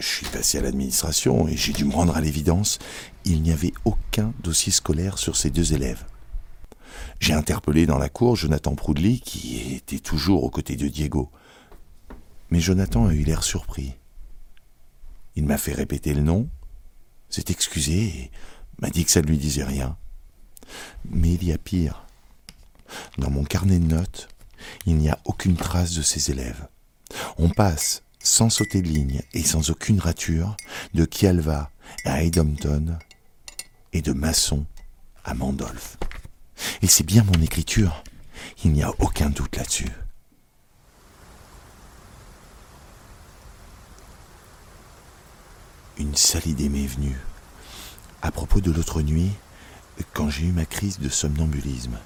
Je 0.00 0.06
suis 0.06 0.26
passé 0.28 0.56
à 0.56 0.62
l'administration 0.62 1.48
et 1.48 1.56
j'ai 1.58 1.74
dû 1.74 1.84
me 1.84 1.92
rendre 1.92 2.16
à 2.16 2.22
l'évidence, 2.22 2.78
il 3.26 3.42
n'y 3.42 3.52
avait 3.52 3.74
aucun 3.84 4.32
dossier 4.42 4.72
scolaire 4.72 5.18
sur 5.18 5.36
ces 5.36 5.50
deux 5.50 5.74
élèves. 5.74 6.06
J'ai 7.20 7.32
interpellé 7.32 7.86
dans 7.86 7.98
la 7.98 8.08
cour 8.08 8.36
Jonathan 8.36 8.74
Proudly, 8.74 9.20
qui 9.20 9.74
était 9.74 9.98
toujours 9.98 10.44
aux 10.44 10.50
côtés 10.50 10.76
de 10.76 10.88
Diego. 10.88 11.30
Mais 12.50 12.60
Jonathan 12.60 13.06
a 13.06 13.14
eu 13.14 13.24
l'air 13.24 13.42
surpris. 13.42 13.94
Il 15.36 15.44
m'a 15.44 15.58
fait 15.58 15.72
répéter 15.72 16.14
le 16.14 16.22
nom, 16.22 16.48
s'est 17.28 17.46
excusé 17.48 18.04
et 18.04 18.30
m'a 18.80 18.90
dit 18.90 19.04
que 19.04 19.10
ça 19.10 19.22
ne 19.22 19.26
lui 19.26 19.38
disait 19.38 19.64
rien. 19.64 19.96
Mais 21.10 21.32
il 21.34 21.44
y 21.44 21.52
a 21.52 21.58
pire. 21.58 22.06
Dans 23.18 23.30
mon 23.30 23.44
carnet 23.44 23.78
de 23.78 23.86
notes, 23.86 24.28
il 24.86 24.96
n'y 24.96 25.10
a 25.10 25.18
aucune 25.24 25.56
trace 25.56 25.94
de 25.94 26.02
ses 26.02 26.30
élèves. 26.30 26.68
On 27.38 27.48
passe, 27.48 28.02
sans 28.20 28.50
sauter 28.50 28.82
de 28.82 28.88
ligne 28.88 29.22
et 29.32 29.42
sans 29.42 29.70
aucune 29.70 30.00
rature, 30.00 30.56
de 30.94 31.04
Kialva 31.04 31.70
à 32.04 32.22
Edompton 32.22 32.98
et 33.92 34.02
de 34.02 34.12
Masson 34.12 34.64
à 35.24 35.34
Mandolf. 35.34 35.96
Et 36.82 36.86
c'est 36.86 37.04
bien 37.04 37.24
mon 37.24 37.42
écriture, 37.42 38.02
il 38.64 38.72
n'y 38.72 38.82
a 38.82 38.90
aucun 38.98 39.30
doute 39.30 39.56
là-dessus. 39.56 39.90
une 45.98 46.14
sale 46.14 46.46
idée 46.46 46.68
m'est 46.68 46.86
venue. 46.86 47.16
À 48.22 48.30
propos 48.30 48.60
de 48.60 48.70
l'autre 48.70 49.02
nuit, 49.02 49.30
quand 50.12 50.28
j'ai 50.28 50.46
eu 50.46 50.52
ma 50.52 50.64
crise 50.64 50.98
de 50.98 51.08
somnambulisme. 51.08 51.98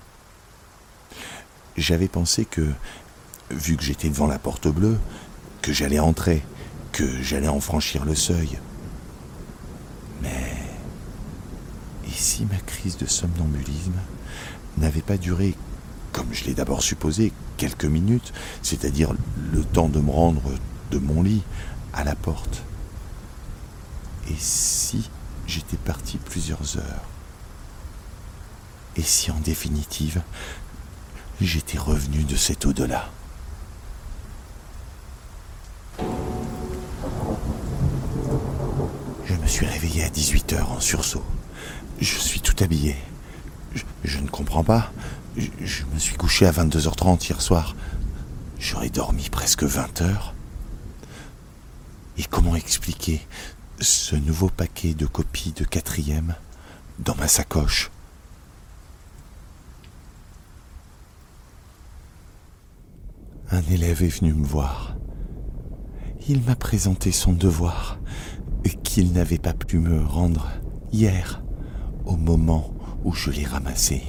J'avais 1.77 2.09
pensé 2.09 2.45
que, 2.45 2.73
vu 3.51 3.77
que 3.77 3.83
j'étais 3.83 4.09
devant 4.09 4.27
la 4.27 4.39
porte 4.39 4.69
bleue, 4.69 4.99
que 5.63 5.73
j'allais 5.73 5.99
entrer, 5.99 6.43
que 6.93 7.23
j'allais 7.23 7.49
en 7.49 7.61
franchir 7.61 8.05
le 8.05 8.15
seuil. 8.15 8.59
Mais... 10.23 10.58
Si 12.39 12.45
ma 12.45 12.61
crise 12.61 12.97
de 12.97 13.07
somnambulisme 13.07 13.99
n'avait 14.77 15.03
pas 15.03 15.17
duré, 15.17 15.57
comme 16.13 16.33
je 16.33 16.45
l'ai 16.45 16.55
d'abord 16.55 16.85
supposé, 16.85 17.33
quelques 17.57 17.85
minutes, 17.85 18.33
c'est-à-dire 18.63 19.13
le 19.53 19.65
temps 19.65 19.89
de 19.89 19.99
me 19.99 20.13
rendre 20.13 20.53
de 20.93 20.99
mon 20.99 21.21
lit 21.21 21.43
à 21.93 22.05
la 22.05 22.15
porte. 22.15 22.63
Et 24.31 24.37
si 24.39 25.11
j'étais 25.49 25.79
parti 25.79 26.19
plusieurs 26.19 26.77
heures? 26.77 27.03
Et 28.95 29.03
si 29.03 29.33
en 29.33 29.41
définitive, 29.41 30.23
j'étais 31.41 31.79
revenu 31.79 32.23
de 32.23 32.37
cet 32.37 32.67
au-delà? 32.67 33.11
Je 39.25 39.35
me 39.35 39.47
suis 39.49 39.67
réveillé 39.67 40.05
à 40.05 40.09
18h 40.09 40.63
en 40.63 40.79
sursaut. 40.79 41.25
Je 42.01 42.19
suis 42.19 42.41
tout 42.41 42.55
habillé. 42.63 42.97
Je, 44.05 44.19
ne 44.19 44.29
comprends 44.29 44.65
pas. 44.65 44.93
Je, 45.37 45.85
me 45.93 45.99
suis 45.99 46.17
couché 46.17 46.47
à 46.47 46.53
22h30 46.53 47.27
hier 47.27 47.41
soir. 47.41 47.77
J'aurais 48.59 48.91
dormi 48.91 49.29
presque 49.31 49.65
20 49.65 50.03
heures. 50.03 50.35
Et 52.17 52.25
comment 52.25 52.57
expliquer 52.57 53.21
ce 53.81 54.17
nouveau 54.17 54.49
paquet 54.49 54.95
de 54.95 55.07
copies 55.07 55.53
de 55.53 55.65
quatrième 55.65 56.35
dans 56.99 57.15
ma 57.15 57.29
sacoche? 57.29 57.91
Un 63.51 63.63
élève 63.71 64.03
est 64.03 64.09
venu 64.09 64.35
me 64.35 64.47
voir. 64.47 64.97
Il 66.29 66.43
m'a 66.43 66.57
présenté 66.57 67.13
son 67.13 67.33
devoir 67.33 67.99
qu'il 68.99 69.13
n'avait 69.13 69.39
pas 69.39 69.55
pu 69.55 69.79
me 69.79 70.05
rendre 70.05 70.49
hier 70.93 71.41
au 72.09 72.17
moment 72.17 72.75
où 73.05 73.13
je 73.13 73.31
l'ai 73.31 73.45
ramassé. 73.45 74.03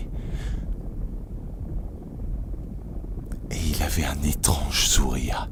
Et 3.52 3.58
il 3.58 3.84
avait 3.84 4.06
un 4.06 4.22
étrange 4.24 4.88
sourire. 4.88 5.50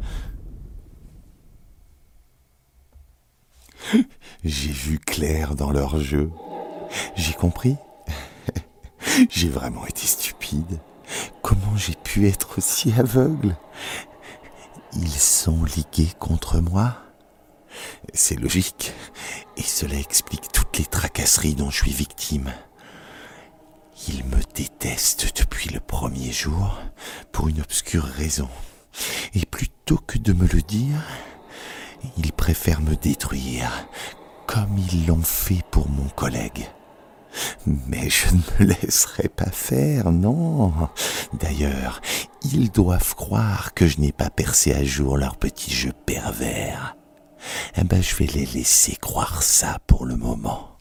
J'ai 4.44 4.72
vu 4.72 4.98
clair 5.00 5.56
dans 5.56 5.72
leur 5.72 6.00
jeu. 6.00 6.32
J'ai 7.16 7.34
compris. 7.34 7.76
j'ai 9.30 9.50
vraiment 9.50 9.86
été 9.86 10.06
stupide. 10.06 10.80
Comment 11.42 11.76
j'ai 11.76 11.96
pu 11.96 12.28
être 12.28 12.58
aussi 12.58 12.94
aveugle? 12.98 13.56
Ils 14.94 15.10
sont 15.10 15.64
ligués 15.64 16.12
contre 16.20 16.60
moi 16.60 16.98
C'est 18.14 18.40
logique. 18.40 18.94
Et 19.58 19.64
cela 19.64 19.96
explique 19.96 20.52
toutes 20.52 20.78
les 20.78 20.86
tracasseries 20.86 21.56
dont 21.56 21.70
je 21.70 21.84
suis 21.84 21.92
victime. 21.92 22.52
Ils 24.08 24.24
me 24.26 24.42
détestent 24.56 25.34
depuis 25.40 25.70
le 25.70 25.80
premier 25.80 26.32
jour 26.32 26.80
pour 27.32 27.48
une 27.48 27.62
obscure 27.62 28.04
raison. 28.04 28.50
Et 29.34 29.46
plutôt 29.46 29.98
que 29.98 30.18
de 30.18 30.34
me 30.34 30.48
le 30.48 30.62
dire, 30.62 31.04
ils 32.18 32.34
préfèrent 32.34 32.82
me 32.82 32.96
détruire 32.96 33.88
comme 34.46 34.78
ils 34.78 35.08
l'ont 35.08 35.24
fait 35.24 35.64
pour 35.72 35.90
mon 35.90 36.08
collègue. 36.10 36.70
Mais 37.66 38.10
je 38.10 38.28
ne 38.34 38.66
me 38.66 38.74
laisserai 38.82 39.30
pas 39.30 39.52
faire, 39.52 40.12
non. 40.12 40.90
D'ailleurs, 41.34 42.02
ils 42.44 42.72
doivent 42.72 43.16
croire 43.16 43.74
que 43.74 43.88
je 43.88 44.00
n'ai 44.00 44.12
pas 44.12 44.30
percé 44.30 44.74
à 44.74 44.84
jour 44.84 45.18
leur 45.18 45.38
petit 45.38 45.72
jeu 45.74 45.92
pervers. 46.06 46.97
Eh 47.78 47.84
ben, 47.84 48.02
je 48.02 48.16
vais 48.16 48.26
les 48.26 48.46
laisser 48.46 48.96
croire 48.96 49.44
ça 49.44 49.80
pour 49.88 50.06
le 50.06 50.16
moment. 50.16 50.78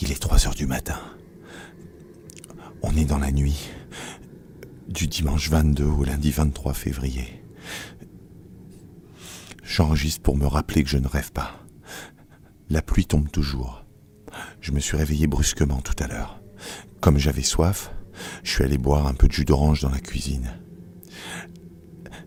Il 0.00 0.10
est 0.10 0.20
3 0.20 0.46
heures 0.46 0.54
du 0.54 0.66
matin. 0.66 0.98
On 2.82 2.96
est 2.96 3.04
dans 3.04 3.18
la 3.18 3.30
nuit 3.32 3.70
du 4.88 5.06
dimanche 5.06 5.48
22 5.48 5.84
au 5.84 6.04
lundi 6.04 6.30
23 6.30 6.74
février. 6.74 7.42
J'enregistre 9.62 10.22
pour 10.22 10.36
me 10.36 10.46
rappeler 10.46 10.84
que 10.84 10.90
je 10.90 10.98
ne 10.98 11.08
rêve 11.08 11.32
pas. 11.32 11.60
La 12.68 12.82
pluie 12.82 13.06
tombe 13.06 13.30
toujours. 13.30 13.83
Je 14.64 14.72
me 14.72 14.80
suis 14.80 14.96
réveillé 14.96 15.26
brusquement 15.26 15.82
tout 15.82 16.02
à 16.02 16.06
l'heure. 16.06 16.40
Comme 17.02 17.18
j'avais 17.18 17.42
soif, 17.42 17.92
je 18.42 18.50
suis 18.50 18.64
allé 18.64 18.78
boire 18.78 19.06
un 19.06 19.12
peu 19.12 19.28
de 19.28 19.32
jus 19.32 19.44
d'orange 19.44 19.82
dans 19.82 19.90
la 19.90 20.00
cuisine. 20.00 20.54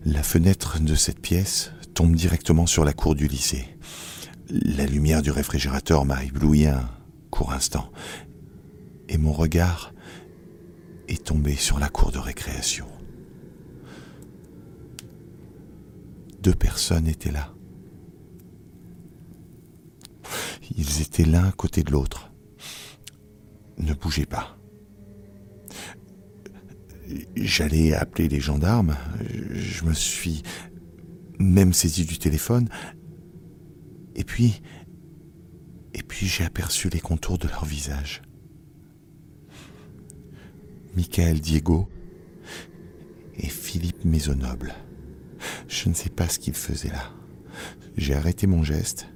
La 0.04 0.22
fenêtre 0.22 0.78
de 0.78 0.94
cette 0.94 1.18
pièce 1.18 1.72
tombe 1.94 2.14
directement 2.14 2.66
sur 2.66 2.84
la 2.84 2.92
cour 2.92 3.16
du 3.16 3.26
lycée. 3.26 3.76
La 4.50 4.86
lumière 4.86 5.20
du 5.20 5.32
réfrigérateur 5.32 6.04
m'a 6.04 6.22
ébloui 6.22 6.66
un 6.66 6.88
court 7.32 7.52
instant. 7.52 7.90
Et 9.08 9.18
mon 9.18 9.32
regard 9.32 9.92
est 11.08 11.24
tombé 11.24 11.56
sur 11.56 11.80
la 11.80 11.88
cour 11.88 12.12
de 12.12 12.18
récréation. 12.18 12.86
Deux 16.40 16.54
personnes 16.54 17.08
étaient 17.08 17.32
là. 17.32 17.52
Ils 20.76 21.02
étaient 21.02 21.24
l'un 21.24 21.48
à 21.48 21.52
côté 21.52 21.82
de 21.82 21.90
l'autre. 21.90 22.27
Ne 23.78 23.94
bougez 23.94 24.26
pas. 24.26 24.58
J'allais 27.36 27.94
appeler 27.94 28.28
les 28.28 28.40
gendarmes. 28.40 28.96
Je 29.52 29.84
me 29.84 29.94
suis 29.94 30.42
même 31.38 31.72
saisi 31.72 32.04
du 32.04 32.18
téléphone. 32.18 32.68
Et 34.14 34.24
puis, 34.24 34.60
et 35.94 36.02
puis 36.02 36.26
j'ai 36.26 36.44
aperçu 36.44 36.88
les 36.88 37.00
contours 37.00 37.38
de 37.38 37.48
leur 37.48 37.64
visage. 37.64 38.22
Michael 40.96 41.40
Diego 41.40 41.88
et 43.36 43.48
Philippe 43.48 44.04
Maisonnoble. 44.04 44.74
Je 45.68 45.88
ne 45.88 45.94
sais 45.94 46.10
pas 46.10 46.28
ce 46.28 46.38
qu'ils 46.38 46.54
faisaient 46.54 46.88
là. 46.90 47.12
J'ai 47.96 48.14
arrêté 48.14 48.46
mon 48.46 48.62
geste, 48.62 49.08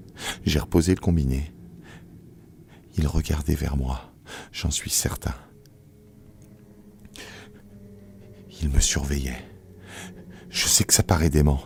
j'ai 0.44 0.58
reposé 0.58 0.94
le 0.94 1.00
combiné. 1.00 1.52
Ils 2.96 3.06
regardaient 3.06 3.54
vers 3.54 3.76
moi, 3.76 4.11
j'en 4.52 4.70
suis 4.70 4.90
certain. 4.90 5.34
Ils 8.60 8.68
me 8.68 8.80
surveillaient. 8.80 9.44
Je 10.50 10.66
sais 10.68 10.84
que 10.84 10.94
ça 10.94 11.02
paraît 11.02 11.30
dément, 11.30 11.62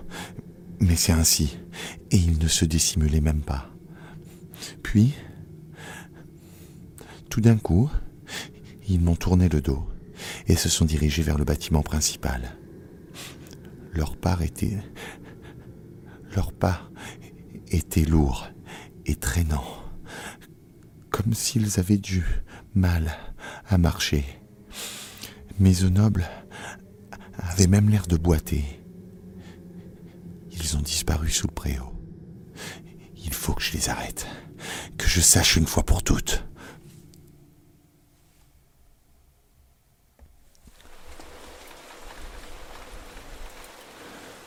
mais 0.81 0.97
c'est 0.97 1.13
ainsi, 1.13 1.59
et 2.11 2.17
ils 2.17 2.39
ne 2.39 2.49
se 2.49 2.65
dissimulaient 2.65 3.21
même 3.21 3.43
pas. 3.43 3.69
Puis, 4.83 5.15
tout 7.29 7.41
d'un 7.41 7.59
coup, 7.59 7.91
ils 8.89 9.01
m'ont 9.01 9.17
tourné 9.17 9.49
le 9.49 9.61
dos 9.61 9.87
et 10.47 10.57
se 10.57 10.69
sont 10.69 10.85
dirigés 10.85 11.23
vers 11.23 11.37
le 11.37 11.45
bâtiment 11.45 11.83
principal. 11.83 12.57
Leur 13.93 14.17
pas 14.17 14.39
était. 14.43 14.79
Leur 16.35 16.53
pas 16.53 16.91
était 17.69 18.05
lourd 18.05 18.47
et 19.07 19.17
traînant, 19.17 19.65
comme 21.11 21.35
s'ils 21.35 21.79
avaient 21.79 21.99
du 21.99 22.25
mal 22.77 23.17
à 23.69 23.79
marcher. 23.79 24.25
Maisonnoble 25.59 26.29
avait 27.39 27.67
même 27.67 27.89
l'air 27.89 28.07
de 28.07 28.17
boiter. 28.17 28.65
Ils 30.53 30.77
ont 30.77 30.83
disparu 30.83 31.31
sous 31.31 31.47
le 31.47 31.55
préau. 31.55 31.93
Il 33.17 33.33
faut 33.33 33.55
que 33.55 33.63
je 33.63 33.73
les 33.73 33.89
arrête, 33.89 34.27
que 34.99 35.09
je 35.09 35.21
sache 35.21 35.57
une 35.57 35.67
fois 35.67 35.83
pour 35.85 36.03
toutes. 36.03 36.45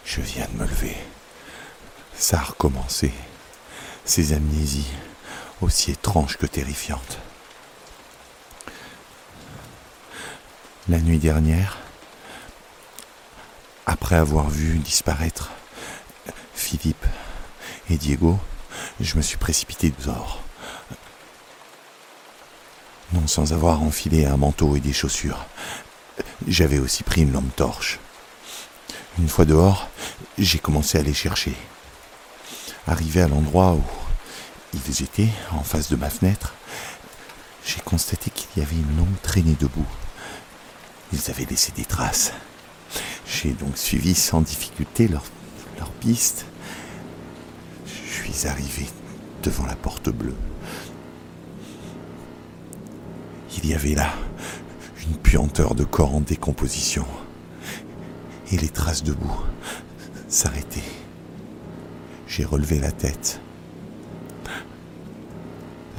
Je 0.06 0.22
viens 0.22 0.48
de 0.54 0.58
me 0.58 0.68
lever. 0.68 0.96
Ça 2.14 2.40
a 2.40 2.44
recommencé. 2.44 3.12
Ces 4.06 4.34
amnésies, 4.34 4.92
aussi 5.62 5.92
étranges 5.92 6.38
que 6.38 6.48
terrifiantes. 6.48 7.20
La 10.90 10.98
nuit 10.98 11.20
dernière, 11.20 11.78
après 13.86 14.16
avoir 14.16 14.50
vu 14.50 14.80
disparaître 14.80 15.52
Philippe 16.56 17.06
et 17.92 17.98
Diego, 17.98 18.40
je 19.00 19.16
me 19.16 19.22
suis 19.22 19.38
précipité 19.38 19.94
dehors. 20.04 20.42
Non 23.14 23.28
sans 23.28 23.54
avoir 23.54 23.84
enfilé 23.84 24.26
un 24.26 24.38
manteau 24.38 24.76
et 24.76 24.80
des 24.80 24.92
chaussures. 24.92 25.46
J'avais 26.48 26.80
aussi 26.80 27.04
pris 27.04 27.22
une 27.22 27.34
lampe 27.34 27.56
torche. 27.56 28.00
Une 29.20 29.30
fois 29.30 29.46
dehors, 29.46 29.90
j'ai 30.40 30.58
commencé 30.58 30.98
à 30.98 31.04
les 31.04 31.14
chercher. 31.14 31.54
Arrivé 32.88 33.22
à 33.22 33.28
l'endroit 33.28 33.74
où 33.74 33.84
ils 34.74 35.04
étaient, 35.04 35.30
en 35.52 35.62
face 35.62 35.92
de 35.92 35.96
ma 35.96 36.10
fenêtre, 36.10 36.56
j'ai 37.64 37.80
constaté 37.82 38.32
qu'il 38.32 38.60
y 38.60 38.66
avait 38.66 38.76
une 38.76 38.98
longue 38.98 39.22
traînée 39.22 39.56
de 39.60 39.68
boue. 39.68 39.86
Ils 41.14 41.30
avaient 41.30 41.46
laissé 41.46 41.72
des 41.76 41.86
traces. 41.86 42.34
J'ai 43.26 43.52
donc 43.52 43.78
suivi 43.78 44.16
sans 44.16 44.42
difficulté 44.42 45.08
leur, 45.08 45.24
piste. 46.00 46.46
Je 47.86 47.92
suis 48.32 48.48
arrivé 48.48 48.86
devant 49.44 49.66
la 49.66 49.76
porte 49.76 50.10
bleue. 50.10 50.36
Il 53.58 53.70
y 53.70 53.74
avait 53.74 53.96
là 53.96 54.14
une 55.06 55.18
puanteur 55.18 55.76
de 55.76 55.84
corps 55.84 56.16
en 56.16 56.22
décomposition 56.22 57.06
et 58.52 58.58
les 58.58 58.70
traces 58.70 59.04
de 59.04 59.14
boue 59.14 59.42
s'arrêtaient. 60.28 60.84
J'ai 62.28 62.46
relevé 62.46 62.80
la 62.80 62.92
tête. 62.92 63.42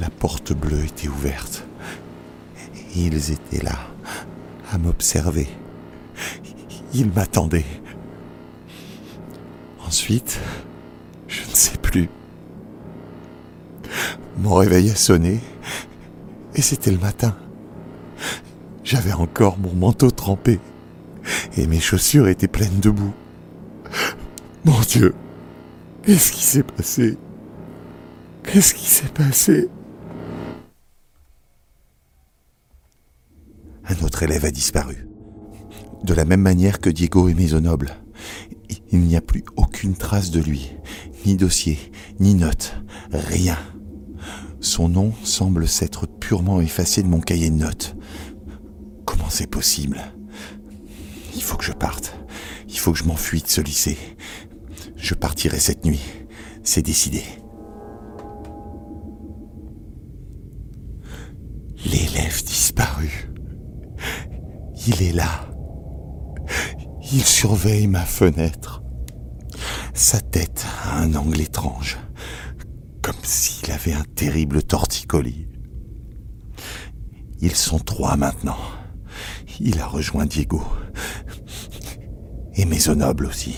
La 0.00 0.08
porte 0.08 0.52
bleue 0.52 0.84
était 0.84 1.08
ouverte. 1.08 1.64
Et 2.94 3.06
ils 3.06 3.30
étaient 3.32 3.62
là, 3.62 3.78
à 4.72 4.78
m'observer. 4.78 5.48
Ils 6.94 7.10
m'attendaient. 7.10 7.66
Ensuite, 9.86 10.40
je 11.28 11.42
ne 11.42 11.54
sais 11.54 11.78
plus. 11.78 12.08
Mon 14.38 14.54
réveil 14.54 14.90
a 14.90 14.94
sonné 14.94 15.40
et 16.54 16.62
c'était 16.62 16.90
le 16.92 16.98
matin. 16.98 17.36
J'avais 18.84 19.12
encore 19.12 19.58
mon 19.58 19.74
manteau 19.74 20.10
trempé 20.10 20.60
et 21.56 21.66
mes 21.66 21.80
chaussures 21.80 22.28
étaient 22.28 22.48
pleines 22.48 22.80
de 22.80 22.90
boue. 22.90 23.12
Mon 24.64 24.80
Dieu, 24.80 25.14
qu'est-ce 26.02 26.32
qui 26.32 26.42
s'est 26.42 26.62
passé? 26.62 27.18
Qu'est-ce 28.44 28.74
qui 28.74 28.86
s'est 28.86 29.08
passé? 29.08 29.68
Un 33.90 34.04
autre 34.04 34.22
élève 34.22 34.44
a 34.44 34.52
disparu. 34.52 35.08
De 36.04 36.14
la 36.14 36.24
même 36.24 36.42
manière 36.42 36.80
que 36.80 36.90
Diego 36.90 37.28
et 37.28 37.34
Maisonnoble. 37.34 37.96
Il 38.92 39.00
n'y 39.00 39.16
a 39.16 39.20
plus 39.20 39.42
aucune 39.56 39.96
trace 39.96 40.30
de 40.30 40.40
lui, 40.40 40.72
ni 41.26 41.34
dossier, 41.36 41.90
ni 42.20 42.34
note, 42.34 42.76
rien. 43.10 43.58
Son 44.60 44.88
nom 44.88 45.12
semble 45.24 45.66
s'être 45.66 46.06
purement 46.06 46.60
effacé 46.60 47.02
de 47.02 47.08
mon 47.08 47.20
cahier 47.20 47.50
de 47.50 47.56
notes. 47.56 47.96
Comment 49.04 49.28
c'est 49.28 49.50
possible? 49.50 50.00
Il 51.34 51.42
faut 51.42 51.56
que 51.56 51.64
je 51.64 51.72
parte. 51.72 52.16
Il 52.68 52.78
faut 52.78 52.92
que 52.92 52.98
je 52.98 53.04
m'enfuis 53.04 53.42
de 53.42 53.48
ce 53.48 53.60
lycée. 53.60 53.98
Je 54.96 55.14
partirai 55.14 55.58
cette 55.58 55.84
nuit. 55.84 56.02
C'est 56.62 56.82
décidé. 56.82 57.24
L'élève 61.84 62.44
disparu. 62.44 63.29
Il 64.86 65.02
est 65.02 65.12
là. 65.12 65.46
Il 67.12 67.22
surveille 67.22 67.86
ma 67.86 68.04
fenêtre. 68.04 68.82
Sa 69.94 70.20
tête 70.20 70.64
a 70.84 71.00
un 71.00 71.14
angle 71.14 71.40
étrange, 71.40 71.98
comme 73.02 73.22
s'il 73.22 73.70
avait 73.72 73.92
un 73.92 74.04
terrible 74.14 74.62
torticolis. 74.62 75.48
Ils 77.40 77.56
sont 77.56 77.78
trois 77.78 78.16
maintenant. 78.16 78.58
Il 79.60 79.80
a 79.80 79.86
rejoint 79.86 80.26
Diego. 80.26 80.62
Et 82.54 82.64
Maisonnoble 82.64 83.26
aussi. 83.26 83.56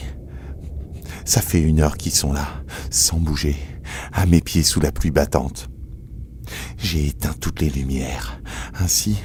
Ça 1.25 1.41
fait 1.41 1.61
une 1.61 1.81
heure 1.81 1.97
qu'ils 1.97 2.13
sont 2.13 2.33
là, 2.33 2.49
sans 2.91 3.19
bouger, 3.19 3.57
à 4.13 4.27
mes 4.27 4.41
pieds 4.41 4.63
sous 4.63 4.81
la 4.81 4.93
pluie 4.93 5.11
battante. 5.11 5.69
J'ai 6.79 7.07
éteint 7.07 7.35
toutes 7.41 7.61
les 7.61 7.71
lumières. 7.71 8.41
Ainsi, 8.75 9.19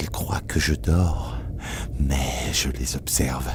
ils 0.00 0.10
croient 0.10 0.40
que 0.40 0.60
je 0.60 0.74
dors 0.74 1.40
mais 1.98 2.52
je 2.52 2.68
les 2.70 2.96
observe. 2.96 3.48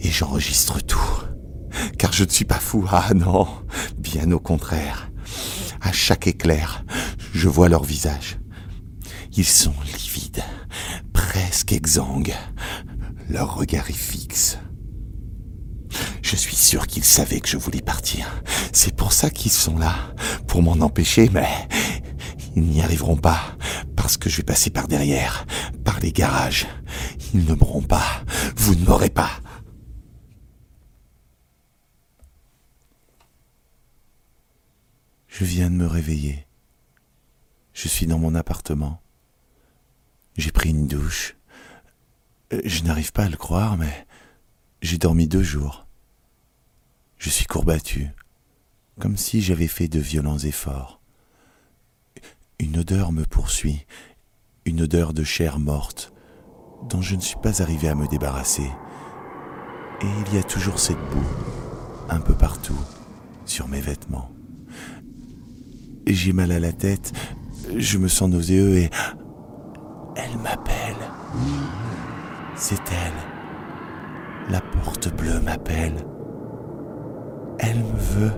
Et 0.00 0.10
j'enregistre 0.10 0.80
tout. 0.80 1.22
Car 1.98 2.12
je 2.12 2.24
ne 2.24 2.28
suis 2.28 2.44
pas 2.44 2.58
fou, 2.58 2.86
ah 2.90 3.14
non, 3.14 3.48
bien 3.98 4.30
au 4.32 4.40
contraire. 4.40 5.10
À 5.80 5.92
chaque 5.92 6.26
éclair, 6.26 6.84
je 7.32 7.48
vois 7.48 7.68
leur 7.68 7.84
visage. 7.84 8.38
Ils 9.32 9.46
sont 9.46 9.74
livides, 9.94 10.42
presque 11.12 11.72
exsangues. 11.72 12.34
Leur 13.28 13.56
regard 13.56 13.88
est 13.88 13.94
fixe. 13.94 14.58
Je 16.22 16.36
suis 16.36 16.56
sûr 16.56 16.86
qu'ils 16.86 17.04
savaient 17.04 17.40
que 17.40 17.48
je 17.48 17.56
voulais 17.56 17.80
partir. 17.80 18.26
C'est 18.72 18.94
pour 18.94 19.12
ça 19.12 19.30
qu'ils 19.30 19.52
sont 19.52 19.78
là, 19.78 19.94
pour 20.46 20.62
m'en 20.62 20.80
empêcher, 20.84 21.30
mais 21.32 21.48
ils 22.56 22.62
n'y 22.62 22.82
arriveront 22.82 23.16
pas, 23.16 23.56
parce 24.02 24.16
que 24.16 24.28
je 24.28 24.38
vais 24.38 24.42
passer 24.42 24.70
par 24.70 24.88
derrière, 24.88 25.46
par 25.84 26.00
les 26.00 26.10
garages. 26.10 26.66
Ils 27.32 27.44
ne 27.44 27.54
m'auront 27.54 27.82
pas. 27.82 28.24
Vous 28.56 28.74
ne 28.74 28.84
m'aurez 28.84 29.10
pas. 29.10 29.30
Je 35.28 35.44
viens 35.44 35.70
de 35.70 35.76
me 35.76 35.86
réveiller. 35.86 36.48
Je 37.74 37.86
suis 37.86 38.06
dans 38.06 38.18
mon 38.18 38.34
appartement. 38.34 39.00
J'ai 40.36 40.50
pris 40.50 40.70
une 40.70 40.88
douche. 40.88 41.36
Euh, 42.52 42.60
je 42.64 42.82
n'arrive 42.82 43.12
pas 43.12 43.26
à 43.26 43.28
le 43.28 43.36
croire, 43.36 43.76
mais 43.76 44.08
j'ai 44.82 44.98
dormi 44.98 45.28
deux 45.28 45.44
jours. 45.44 45.86
Je 47.18 47.30
suis 47.30 47.46
courbattu, 47.46 48.08
comme 48.98 49.16
si 49.16 49.42
j'avais 49.42 49.68
fait 49.68 49.86
de 49.86 50.00
violents 50.00 50.38
efforts. 50.38 51.01
Une 52.62 52.78
odeur 52.78 53.10
me 53.10 53.24
poursuit, 53.24 53.86
une 54.66 54.82
odeur 54.82 55.14
de 55.14 55.24
chair 55.24 55.58
morte, 55.58 56.12
dont 56.88 57.02
je 57.02 57.16
ne 57.16 57.20
suis 57.20 57.36
pas 57.42 57.60
arrivé 57.60 57.88
à 57.88 57.96
me 57.96 58.06
débarrasser. 58.06 58.70
Et 60.00 60.06
il 60.24 60.36
y 60.36 60.38
a 60.38 60.44
toujours 60.44 60.78
cette 60.78 60.96
boue, 61.10 61.26
un 62.08 62.20
peu 62.20 62.34
partout, 62.34 62.78
sur 63.46 63.66
mes 63.66 63.80
vêtements. 63.80 64.30
J'ai 66.06 66.32
mal 66.32 66.52
à 66.52 66.60
la 66.60 66.72
tête, 66.72 67.12
je 67.76 67.98
me 67.98 68.06
sens 68.06 68.30
nauséeux 68.30 68.76
et... 68.76 68.90
Elle 70.14 70.38
m'appelle. 70.38 71.10
C'est 72.54 72.92
elle. 72.92 74.52
La 74.52 74.60
porte 74.60 75.12
bleue 75.16 75.40
m'appelle. 75.40 76.06
Elle 77.58 77.78
me 77.78 77.98
veut. 77.98 78.32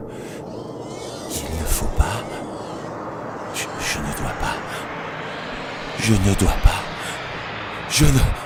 Il 0.49 1.61
ne 1.61 1.67
faut 1.67 1.95
pas. 1.99 2.34
Je 6.07 6.13
ne 6.13 6.35
dois 6.35 6.59
pas. 6.63 6.83
Je 7.89 8.05
ne... 8.05 8.44